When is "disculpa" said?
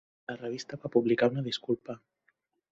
1.51-2.01